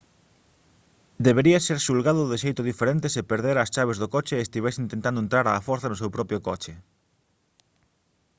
[1.27, 5.19] debería ser xulgado de xeito diferente se perdera as chaves do coche e estivese intentando
[5.23, 6.73] entrar á forza no seu propio coche